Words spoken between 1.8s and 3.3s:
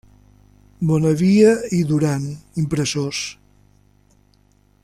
Duran, impressors.